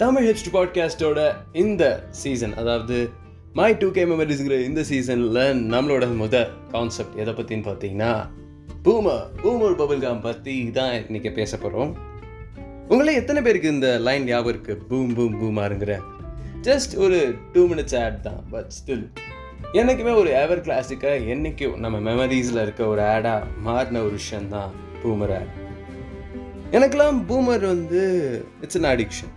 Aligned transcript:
தமிழ் 0.00 0.26
ஹிப்ஸ்ட் 0.28 0.50
பாட்காஸ்டோட 0.52 1.20
இந்த 1.52 1.84
சீசன் 2.10 2.54
அதாவது 2.56 3.10
my 3.52 3.76
two 3.76 3.90
K 3.90 4.04
மெமரிஸ்ங்கிற 4.04 4.64
இந்த 4.64 4.82
சீசனில் 4.82 5.40
நம்மளோட 5.72 6.04
முத 6.20 6.36
கான்செப்ட் 6.70 7.16
எதை 7.16 7.32
பற்றின்னு 7.32 7.66
பார்த்தீங்கன்னா 7.68 8.12
பூமர் 8.84 9.24
பூமர் 9.42 9.76
பபிள்காம் 9.80 10.20
பற்றி 10.20 10.70
தான் 10.70 10.92
இன்றைக்கி 10.92 11.32
பேச 11.32 11.56
போகிறோம் 11.56 11.92
உங்களே 12.88 13.14
எத்தனை 13.14 13.42
பேருக்கு 13.42 13.68
இந்த 13.68 13.98
லைன் 13.98 14.24
ஞாபகம் 14.24 14.54
இருக்குது 14.54 14.86
பூம் 14.88 15.14
பூம் 15.14 15.36
பூமாருங்கிற? 15.40 15.94
ஜஸ்ட் 16.62 16.94
ஒரு 16.96 17.18
டூ 17.52 17.66
மினிட்ஸ் 17.68 17.98
ஆட் 18.04 18.20
தான் 18.20 18.44
பட் 18.50 18.70
ஸ்டில் 18.78 19.04
என்றைக்குமே 19.72 20.12
ஒரு 20.12 20.30
எவர் 20.30 20.60
கிளாசிக்காக 20.60 21.26
என்றைக்கும் 21.34 21.76
நம்ம 21.76 22.00
மெமரிஸில் 22.10 22.62
இருக்க 22.62 22.86
ஒரு 22.86 23.02
ஆடாக 23.02 23.42
மாறின 23.62 24.02
ஒரு 24.02 24.10
விஷயந்தான் 24.10 24.72
பூமர் 25.02 25.34
ஆட் 25.34 25.52
எனக்கெல்லாம் 26.72 27.20
பூமர் 27.28 27.66
வந்து 27.66 28.02
இட்ஸ் 28.60 28.78
அன் 28.78 28.90
அடிக்ஷன் 28.94 29.34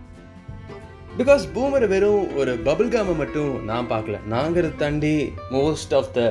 பிகாஸ் 1.18 1.44
பூமரை 1.56 1.88
வெறும் 1.88 2.36
ஒரு 2.36 2.52
பபுள் 2.66 2.88
காமை 2.94 3.14
மட்டும் 3.20 3.66
நான் 3.66 3.90
பார்க்கல. 3.92 4.20
நாங்கிறது 4.32 4.76
தாண்டி 4.76 5.12
most 5.56 5.94
of 5.98 6.10
the 6.16 6.22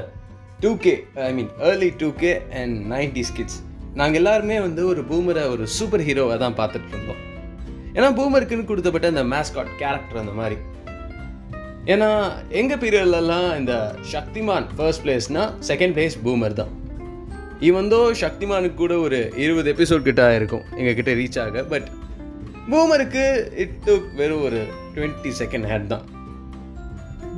two 0.60 0.70
K 0.76 0.94
I 1.26 1.28
mean 1.36 1.50
early 1.68 1.90
two 2.00 2.08
K 2.22 2.32
and 2.60 2.74
ninety 2.92 3.22
kids 3.36 3.58
நாங்கள் 4.00 4.20
எல்லாருமே 4.20 4.56
வந்து 4.60 4.82
ஒரு 4.86 5.02
பூமரை 5.10 5.44
ஒரு 5.52 5.64
சூப்பர் 5.76 6.04
ஹீரோவாக 6.08 6.38
தான் 6.44 6.58
பார்த்துட்டு 6.60 6.90
இருந்தோம். 6.94 7.20
ஏன்னா 7.96 8.08
பூமருக்குன்னு 8.18 8.68
கொடுத்தப்பட்ட 8.72 9.12
அந்த 9.12 9.24
மேஸ்காட் 9.34 9.72
கேரக்டர் 9.78 10.20
அந்த 10.24 10.34
மாதிரி. 10.40 10.58
ஏன்னா 11.92 12.10
எங்கள் 12.60 12.82
பீரியட்லலாம் 12.84 13.48
இந்த 13.60 13.74
சக்திமான் 14.14 14.68
ஃபர்ஸ்ட் 14.76 15.04
பிளேஸ்னா 15.06 15.44
செகண்ட் 15.70 15.96
பிளேஸ் 15.96 16.20
பூமர் 16.26 16.60
தான். 16.60 16.72
இவந்தோ 17.70 18.02
சக்திமானுக்கு 18.24 18.80
கூட 18.84 18.94
ஒரு 18.98 19.18
இருபது 19.44 19.68
எபிசோட் 19.74 20.08
கிட்ட 20.10 20.22
இருக்கும் 20.40 20.64
எங்ககிட்ட 20.78 21.12
ரீச் 21.22 21.40
ஆக 21.46 21.62
பட் 21.74 21.88
பூமருக்கு 22.70 23.52
இட் 23.56 23.78
டுக் 23.84 24.14
வெறும் 24.14 24.42
ஒரு 24.42 24.66
டுவெண்ட்டி 24.94 25.30
செகண்ட் 25.38 25.66
ஹேட் 25.70 25.86
தான். 25.86 26.04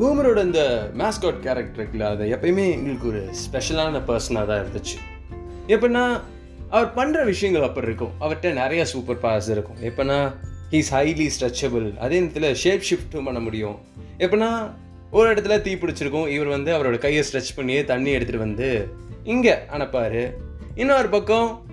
பூமரோட 0.00 0.44
இந்த 0.44 0.90
மேஸ்காட் 0.98 1.40
கேரக்டர் 1.40 1.80
இருக்குல்ல 1.82 2.00
அது 2.00 2.24
எப்பயுமே 2.24 2.70
எங்களுக்கு 2.70 3.08
ஒரு 3.08 3.30
ஸ்பெஷலான 3.42 4.02
பர்சனாக 4.08 4.46
தான் 4.46 4.64
இருந்துச்சு. 4.64 4.96
எப்படின்னா 5.68 6.20
அவர் 6.70 6.92
பண்ணுற 6.96 7.24
விஷயங்கள் 7.24 7.62
அப்படி 7.62 7.86
இருக்கும். 7.86 8.12
அவர்கிட்ட 8.20 8.52
நிறைய 8.52 8.84
சூப்பர் 8.84 9.20
பவர்ஸ் 9.20 9.50
இருக்கும். 9.50 9.76
எப்படின்னா 9.82 10.34
ஹீஸ் 10.70 10.90
ஹைலி 10.90 11.30
ஸ்ட்ரெச்சபிள் 11.38 11.96
அதே 11.96 12.20
நேரத்தில் 12.20 12.54
ஷேப் 12.54 12.86
ஷிஃப்ட்டும் 12.90 13.24
பண்ண 13.24 13.40
முடியும். 13.40 13.76
எப்படின்னா 14.18 14.70
ஒரு 15.10 15.34
இடத்துல 15.34 15.60
தீ 15.60 15.74
பிடிச்சிருக்கும். 15.74 16.28
இவர் 16.28 16.46
வந்து 16.46 16.72
அவரோட 16.72 16.98
கையை 16.98 17.24
ஸ்ட்ரெச் 17.32 17.56
பண்ணியே 17.56 17.84
தண்ணி 17.84 18.16
எடுத்துகிட்டு 18.16 18.36
வந்து 18.36 18.88
இங்கே 19.24 19.54
அனுப்பார். 19.72 20.32
இன்னொரு 20.74 21.08
பக்கம் 21.08 21.66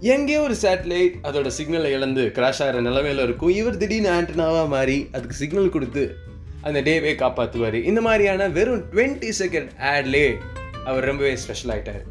எங்கேயோ 0.00 0.40
ஒரு 0.40 0.54
சேட்டலைட் 0.62 1.14
அதோட 1.22 1.50
சிக்னலை 1.58 1.84
இழந்து 1.84 2.32
கிராஷ் 2.34 2.60
ஆகிற 2.62 2.80
நிலமையில 2.80 3.22
இருக்கும். 3.22 3.50
இவர் 3.50 3.76
திடீர்னு 3.76 4.10
ஆண்டனாவாக 4.10 4.68
மாறி 4.68 5.08
அதுக்கு 5.12 5.36
சிக்னல் 5.36 5.70
கொடுத்து 5.70 6.16
அந்த 6.60 6.80
டேவே 6.80 7.14
காப்பாற்றுவார் 7.14 7.74
இந்த 7.74 8.00
மாதிரியான 8.00 8.48
வெறும் 8.48 8.84
டுவெண்ட்டி 8.92 9.28
செகண்ட் 9.38 9.68
ஆட்லே 9.78 10.36
அவர் 10.84 11.04
ரொம்பவே 11.04 11.36
ஸ்பெஷல் 11.36 11.70
ஆகிட்டார் 11.70 12.04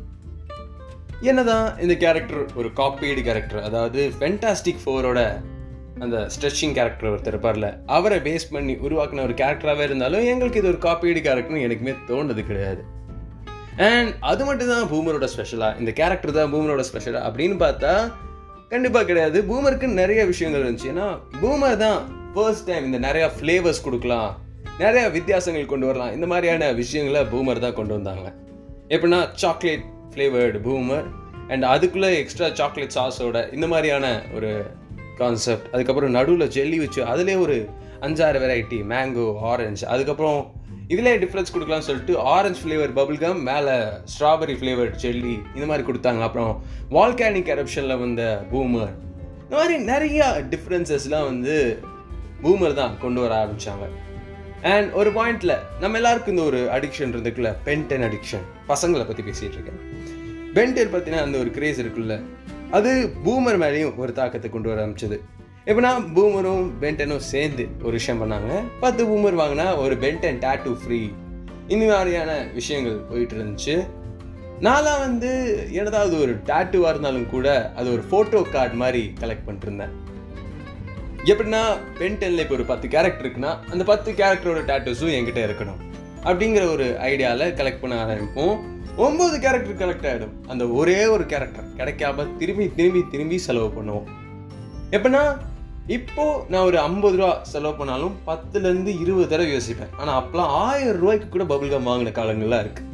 என்னதான் 1.21 1.79
இந்த 1.79 1.95
கேரக்டர் 1.95 2.55
ஒரு 2.55 2.73
காப்பீடு 2.73 3.21
கேரக்டர் 3.21 3.63
அதாவது 3.63 4.11
ஃபென்டாஸ்டிக் 4.19 4.83
ஃபோரோட 4.85 5.41
அந்த 5.99 6.27
ஸ்ட்ரெச்சிங் 6.35 6.73
கேரக்டர் 6.73 7.09
ஒருத்தர் 7.09 7.33
இருப்பார்ல 7.33 7.79
அவரை 7.85 8.17
பேஸ் 8.17 8.51
பண்ணி 8.51 8.73
உருவாக்கின 8.73 9.21
ஒரு 9.21 9.33
கேரக்டராகவே 9.33 9.81
இருந்தாலும் 9.81 10.25
எங்களுக்கு 10.25 10.59
இது 10.59 10.67
ஒரு 10.67 10.77
காப்பீடு 10.77 11.19
கேரக்டர்னு 11.19 11.65
எனக்குமே 11.67 11.95
தோணுது 12.07 12.43
கிடையாது. 12.43 12.96
அண்ட் 13.85 14.11
அது 14.19 14.45
மட்டும் 14.45 14.71
தான் 14.73 14.87
பூமரோட 14.91 15.25
ஸ்பெஷலாக 15.33 15.79
இந்த 15.79 15.91
கேரக்டர் 15.91 16.37
தான் 16.37 16.51
பூமரோட 16.53 16.83
ஸ்பெஷலாக 16.89 17.27
அப்படின்னு 17.29 17.57
பார்த்தா 17.63 17.91
கண்டிப்பாக 18.69 19.05
கிடையாது. 19.05 19.37
பூமருக்கு 19.49 19.87
நிறைய 20.01 20.25
விஷயங்கள் 20.25 20.63
இருந்துச்சு. 20.63 20.89
ஏன்னா 20.93 21.07
பூமர் 21.41 21.77
தான் 21.77 21.99
ஃபர்ஸ்ட் 22.33 22.67
டைம் 22.69 22.85
இந்த 22.85 22.99
நிறையா 23.07 23.27
ஃப்ளேவர்ஸ் 23.37 23.85
கொடுக்கலாம். 23.85 24.31
நிறையா 24.79 25.11
வித்தியாசங்கள் 25.11 25.71
கொண்டு 25.73 25.85
வரலாம். 25.85 26.11
இந்த 26.11 26.27
மாதிரியான 26.27 26.71
விஷயங்களை 26.71 27.21
பூமர் 27.33 27.59
தான் 27.59 27.73
கொண்டு 27.73 27.93
வந்தாங்க. 27.93 28.33
எப்படின்னா 28.89 29.29
சாக்லேட் 29.43 29.85
ஃப்ளேவர்டு 30.11 30.59
பூமர். 30.67 31.07
அண்ட் 31.51 31.63
அதுக்குள்ளே 31.63 32.09
எக்ஸ்ட்ரா 32.21 32.47
சாக்லேட் 32.53 32.95
சாஸோட 32.97 33.53
இந்த 33.53 33.67
மாதிரியான 33.67 34.05
ஒரு 34.35 34.49
கான்செப்ட் 35.17 35.67
அதுக்கப்புறம் 35.73 36.15
நடுவில் 36.17 36.51
ஜெல்லி 36.55 36.77
வச்சு 36.79 37.01
அதுலேயே 37.03 37.37
ஒரு 37.39 37.69
அஞ்சாறு 38.05 38.39
வெரைட்டி 38.43 38.79
மேங்கோ 38.91 39.27
ஆரஞ்சு 39.51 39.85
அதுக்கப்புறம் 39.93 40.39
இதிலே 40.93 41.13
டிஃப்ரென்ஸ் 41.23 41.53
கொடுக்கலாம்னு 41.53 41.87
சொல்லிட்டு 41.87 42.13
ஆரஞ்சு 42.33 42.61
ஃப்ளேவர் 42.63 42.93
பபிள் 42.99 43.17
கம் 43.23 43.39
மேலே 43.49 43.75
ஸ்ட்ராபெரி 44.13 44.55
ஃப்ளேவர் 44.59 44.91
செல்லி 45.03 45.35
இந்த 45.55 45.65
மாதிரி 45.69 45.85
கொடுத்தாங்க. 45.87 46.21
அப்புறம் 46.27 46.53
வால்கானிக் 46.97 47.51
எரப்ஷனில் 47.55 48.01
வந்த 48.03 48.23
பூமர் 48.51 48.93
இந்த 49.43 49.55
மாதிரி 49.59 49.77
நிறைய 49.91 50.21
டிஃப்ரென்சஸ்லாம் 50.53 51.29
வந்து 51.31 51.55
பூமர் 52.43 52.79
தான் 52.81 52.97
கொண்டு 53.03 53.19
வர 53.23 53.33
ஆரம்பித்தாங்க 53.43 53.87
அண்ட் 54.73 54.89
ஒரு 54.99 55.09
பாயிண்டில் 55.17 55.55
நம்ம 55.81 55.97
எல்லாருக்கும் 55.99 56.33
இந்த 56.35 56.45
ஒரு 56.51 56.59
அடிக்ஷன் 56.75 57.11
இருந்துக்குல்ல 57.13 57.49
பென்டென் 57.67 58.05
அடிக்ஷன் 58.07 58.45
பசங்களை 58.71 59.03
பற்றி 59.07 59.23
பேசிகிட்டு 59.27 59.57
இருக்கேன். 59.57 59.81
பென்டென் 60.55 60.93
பற்றின 60.95 61.21
அந்த 61.25 61.37
ஒரு 61.43 61.51
கிரேஸ் 61.57 61.81
இருக்குல்ல 61.83 62.15
அது 62.77 62.91
பூமர் 63.25 63.59
மேலேயும் 63.63 63.97
ஒரு 64.03 64.13
தாக்கத்தை 64.19 64.49
கொண்டு 64.51 64.69
வர 64.69 64.79
ஆரம்பிச்சது. 64.85 65.17
எப்படின்னா 65.67 65.89
பூமரும் 66.15 66.67
பென்டனும் 66.81 67.23
சேர்ந்து 67.29 67.63
ஒரு 67.81 67.91
விஷயம் 67.91 68.19
பண்ணாங்க. 68.21 68.51
பத்து 68.79 69.01
பூமர் 69.07 69.39
வாங்கினா 69.39 69.65
ஒரு 69.77 69.95
பென்டன் 70.03 70.37
டேட்டூ 70.43 70.71
ஃப்ரீ 70.81 70.99
இந்த 71.67 71.85
மாதிரியான 71.93 72.31
விஷயங்கள் 72.53 72.99
போயிட்டு 73.09 73.35
இருந்துச்சு. 73.37 73.75
நான்லாம் 74.61 75.01
வந்து 75.05 75.31
எதாவது 75.71 76.13
ஒரு 76.21 76.33
டேட்டூவாக 76.49 76.91
இருந்தாலும் 76.91 77.29
கூட 77.29 77.47
அது 77.75 77.87
ஒரு 77.95 78.03
ஃபோட்டோ 78.11 78.41
கார்டு 78.49 78.77
மாதிரி 78.81 79.01
கலெக்ட் 79.19 79.45
பண்ணிட்டுருந்தேன் 79.47 79.95
எப்படின்னா 81.31 81.61
பென்டென்ல 81.99 82.45
இப்போ 82.45 82.55
ஒரு 82.55 82.65
பத்து 82.71 82.87
கேரக்டர் 82.87 83.25
இருக்குன்னா 83.25 83.51
அந்த 83.71 83.83
பத்து 83.91 84.11
கேரக்டரோட 84.11 84.61
டேட்டூஸும் 84.71 85.15
என்கிட்ட 85.17 85.43
இருக்கணும். 85.47 85.81
அப்படிங்கிற 86.23 86.63
ஒரு 86.75 86.87
ஐடியாவில் 87.09 87.53
கலெக்ட் 87.59 87.83
பண்ண 87.83 87.99
ஆரம்பிப்போம். 88.05 88.55
ஒம்பது 89.07 89.35
கேரக்டர் 89.45 89.81
கலெக்ட் 89.81 90.07
ஆகிடும் 90.11 90.33
அந்த 90.47 90.63
ஒரே 90.79 91.05
ஒரு 91.15 91.25
கேரக்டர் 91.25 91.67
கிடைக்காம 91.81 92.27
திரும்பி 92.37 92.67
திரும்பி 92.79 93.03
திரும்பி 93.11 93.37
செலவு 93.37 93.69
பண்ணுவோம். 93.77 94.07
எப்படின்னா 94.91 95.23
இப்போ 95.95 96.45
நான் 96.49 96.65
ஒரு 96.65 96.79
ஐம்பது 96.79 97.17
ரூபா 97.17 97.43
செலவு 97.43 97.75
பண்ணாலும் 97.75 98.15
பத்துலேருந்து 98.27 98.91
இருபது 99.01 99.27
தடவை 99.27 99.51
யோசிப்பேன். 99.53 99.93
ஆனால் 99.97 100.17
அப்போலாம் 100.21 100.53
ஆயிரம் 100.63 100.99
ரூபாய்க்கு 100.99 101.29
கூட 101.29 101.43
பபுள் 101.43 101.69
கம் 101.69 101.87
வாங்கின 101.87 102.11
காலங்கள்லாம் 102.17 102.63
இருக்குது 102.65 102.85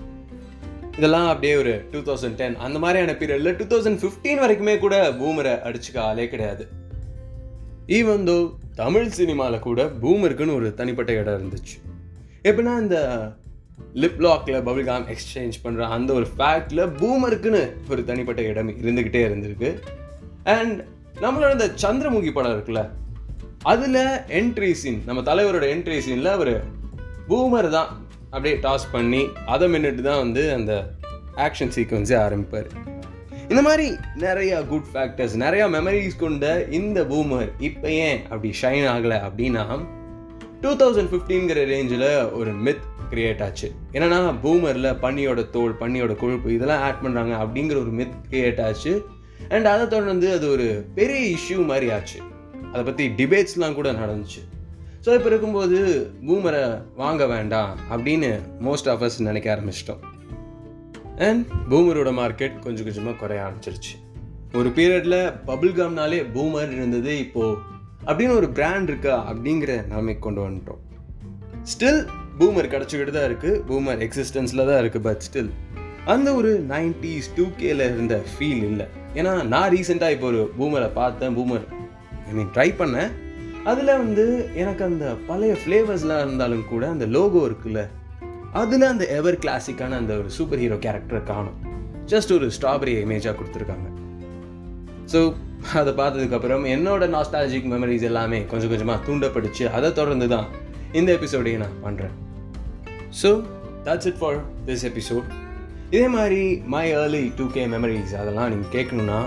இதெல்லாம் 0.97 1.27
அப்படியே 1.27 1.55
ஒரு 1.55 1.73
டூ 1.91 1.99
தௌசண்ட் 1.99 2.35
டென் 2.35 2.57
அந்த 2.57 2.79
மாதிரியான 2.79 3.15
பீரியடில் 3.19 3.57
டூ 3.59 3.65
தௌசண்ட் 3.71 3.99
ஃபிஃப்டீன் 4.01 4.41
வரைக்குமே 4.43 4.75
கூட 4.77 5.09
பூமரை 5.09 5.53
அடிச்சுக்க 5.69 5.97
ஆளே 5.97 6.27
கிடையாது. 6.27 6.67
ஈவன் 7.87 8.27
தோ 8.29 8.37
தமிழ் 8.75 9.09
சினிமாவில் 9.09 9.65
கூட 9.67 9.85
பூமருக்குன்னு 10.03 10.55
ஒரு 10.55 10.73
தனிப்பட்ட 10.73 11.13
இடம் 11.13 11.39
இருந்துச்சு. 11.39 11.75
எப்படின்னா 12.43 12.75
இந்த 12.85 12.99
லிப் 13.93 14.23
லாக்கில் 14.25 14.63
பபிள் 14.69 14.83
காம் 14.83 15.07
எக்ஸ்சேஞ்ச் 15.07 15.57
பண்ணுற 15.63 15.89
அந்த 15.97 16.13
ஒரு 16.13 16.27
ஃபேக்டில் 16.37 16.89
பூமருக்குன்னு 17.01 17.63
ஒரு 17.89 18.03
தனிப்பட்ட 18.05 18.41
இடம் 18.41 18.69
இருந்துக்கிட்டே 18.69 19.23
இருந்திருக்கு. 19.29 19.71
அண்ட் 20.43 20.79
நம்மளோட 21.23 21.51
இந்த 21.55 21.67
சந்திரமுகி 21.83 22.31
படம் 22.35 22.53
இருக்குல்ல 22.55 22.81
அதில் 23.71 24.01
என்ட்ரி 24.39 24.71
சீன் 24.79 24.97
நம்ம 25.07 25.21
தலைவரோட 25.27 25.65
என்ட்ரி 25.73 25.97
சீனில் 26.05 26.31
அவர் 26.37 26.55
பூமர் 27.29 27.69
தான் 27.75 27.91
அப்படியே 28.33 28.55
டாஸ் 28.65 28.85
பண்ணி 28.95 29.21
அதை 29.53 29.67
மின்னிட்டு 29.73 30.03
தான் 30.09 30.21
வந்து 30.23 30.43
அந்த 30.57 30.73
ஆக்ஷன் 31.45 31.73
சீக்வன்ஸே 31.75 32.17
ஆரம்பிப்பார். 32.25 32.67
இந்த 33.51 33.61
மாதிரி 33.67 33.87
நிறையா 34.25 34.57
குட் 34.71 34.89
ஃபேக்டர்ஸ் 34.93 35.35
நிறையா 35.45 35.65
மெமரிஸ் 35.77 36.19
கொண்ட 36.23 36.45
இந்த 36.79 36.99
பூமர் 37.13 37.49
இப்போ 37.69 37.87
ஏன் 38.07 38.19
அப்படி 38.31 38.51
ஷைன் 38.61 38.87
ஆகலை 38.93 39.17
அப்படின்னா 39.27 39.63
டூ 40.63 40.71
தௌசண்ட் 40.83 41.11
ஃபிஃப்டீன்கிற 41.13 41.61
ரேஞ்சில் 41.73 42.07
ஒரு 42.39 42.51
மித் 42.65 42.85
கிரியேட் 43.11 43.41
ஆச்சு. 43.47 43.67
என்னன்னா 43.95 44.19
பூமரில் 44.43 44.91
பன்னியோட 45.03 45.41
தோல் 45.55 45.79
பன்னியோட 45.81 46.13
கொழுப்பு 46.21 46.55
இதெல்லாம் 46.57 46.83
ஆட் 46.89 47.03
பண்ணுறாங்க 47.05 47.33
அப்படிங்கிற 47.43 47.77
ஒரு 47.85 47.93
மித் 47.99 48.15
கிரியேட் 48.31 48.61
ஆச்சு. 48.67 48.93
அண்ட் 49.49 49.67
அதை 49.73 49.87
தொடர்ந்து 49.87 50.27
அது 50.33 50.45
ஒரு 50.49 50.67
பெரிய 50.95 51.21
இஷ்யூ 51.37 51.65
மாதிரி 51.71 51.89
ஆச்சு. 51.91 52.19
அதை 52.71 52.83
பற்றி 52.89 53.05
டிபேட்ஸ்லாம் 53.19 53.77
கூட 53.79 53.91
நடந்துச்சு. 53.91 54.41
ஸோ 55.05 55.09
இப்போ 55.17 55.29
இருக்கும்போது 55.29 55.77
பூமரை 56.27 56.63
வாங்க 56.95 57.25
வேண்டாம் 57.25 57.71
அப்படின்னு 57.93 58.31
மோஸ்ட் 58.67 58.89
ஆஃப் 58.93 59.03
அஸ் 59.07 59.19
நினைக்க 59.29 59.55
ஆரம்பிச்சிட்டோம். 59.55 60.01
அண்ட் 61.27 61.43
பூமரோட 61.71 62.11
மார்க்கெட் 62.21 62.55
கொஞ்சம் 62.65 62.85
கொஞ்சமாக 62.87 63.15
குறைய 63.21 63.43
ஆரம்பிச்சிருச்சு. 63.45 63.93
ஒரு 64.59 64.69
பீரியடில் 64.69 65.19
பபுள்காம்னாலே 65.49 66.19
பூமர் 66.33 66.73
இருந்தது 66.77 67.19
இப்போது 67.25 67.59
அப்படின்னு 68.05 68.33
ஒரு 68.39 68.49
பிராண்ட் 68.49 68.89
இருக்கா 68.91 69.15
அப்படிங்கிற 69.31 69.71
நிலைமைக்கு 69.91 70.25
கொண்டு 70.27 70.41
வந்துட்டோம். 70.45 70.81
ஸ்டில் 71.71 72.01
பூமர் 72.39 72.73
கிடச்சிக்கிட்டு 72.73 73.13
தான் 73.17 73.27
இருக்குது 73.29 73.59
பூமர் 73.69 74.01
எக்ஸிஸ்டன்ஸில் 74.07 74.67
தான் 74.69 74.81
இருக்குது 74.83 75.05
பட் 75.07 75.23
ஸ்டில் 75.27 75.51
அந்த 76.11 76.29
ஒரு 76.37 76.49
நைன்டிஸ் 76.71 77.27
டூ 77.35 77.43
கேல 77.59 77.85
இருந்த 77.91 78.15
ஃபீல் 78.31 78.63
இல்லை. 78.69 78.85
ஏன்னா 79.19 79.33
நான் 79.51 79.69
ரீசெண்டாக 79.73 80.15
இப்போ 80.15 80.27
ஒரு 80.31 80.41
பூமரை 80.57 80.87
பார்த்தேன் 80.97 81.35
பூமர். 81.37 81.65
ஐ 82.29 82.33
மீன் 82.37 82.49
ட்ரை 82.55 82.69
பண்ணேன். 82.79 83.11
அதில் 83.71 83.91
வந்து 84.01 84.23
எனக்கு 84.61 84.83
அந்த 84.89 85.05
பழைய 85.27 85.53
ஃப்ளேவர்ஸ்லாம் 85.61 86.23
இருந்தாலும் 86.25 86.65
கூட 86.71 86.83
அந்த 86.93 87.05
லோகோ 87.15 87.41
இருக்குல்ல 87.49 87.81
அதில் 88.61 88.85
அந்த 88.89 89.05
எவர் 89.17 89.37
கிளாசிக்கான 89.43 89.97
அந்த 90.01 90.13
ஒரு 90.21 90.29
சூப்பர் 90.37 90.61
ஹீரோ 90.63 90.77
கேரக்டரை 90.85 91.21
காணும். 91.29 91.57
ஜஸ்ட் 92.11 92.33
ஒரு 92.37 92.47
ஸ்ட்ராபெரி 92.55 92.95
இமேஜாக 93.05 93.35
கொடுத்துருக்காங்க. 93.39 93.87
ஸோ 95.13 95.21
அதை 95.79 95.93
பார்த்ததுக்கப்புறம் 96.01 96.65
என்னோட 96.73 97.07
நாஸ்டாலஜிக் 97.15 97.69
மெமரிஸ் 97.73 98.05
எல்லாமே 98.09 98.41
கொஞ்சம் 98.51 98.71
கொஞ்சமாக 98.73 98.99
தூண்டப்படுச்சு 99.07 99.65
அதை 99.77 99.91
தொடர்ந்து 99.99 100.27
தான் 100.35 100.47
இந்த 100.99 101.09
எபிசோடையும் 101.17 101.63
நான் 101.65 101.79
பண்ணுறேன் 101.85 102.13
so 103.21 103.31
that's 103.87 104.09
it 104.11 104.19
for 104.21 104.39
this 104.67 104.85
episode 104.91 105.27
இதே 105.93 106.07
மாதிரி 106.07 106.63
my 106.65 106.95
early 106.95 107.31
two 107.35 107.47
K 107.47 107.65
memories 107.65 108.13
அதெல்லாம் 108.13 108.49
நீங்கள் 108.49 108.71
கேட்கணுன்னா 108.71 109.25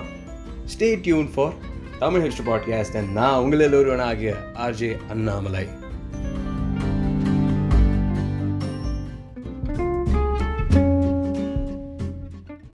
stay 0.67 1.01
tuned 1.01 1.31
for 1.35 1.53
Tamil 1.99 2.21
history 2.21 2.51
podcast 2.51 3.13
நான் 3.13 3.35
உங்களில் 3.35 3.73
ஒருவனாகிய 3.73 4.35
ஆர்ஜே 4.55 4.97
அண்ணாமலை. 5.11 5.67